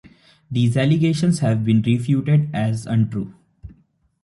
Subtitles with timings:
[0.49, 3.35] These allegations have been refuted as untrue.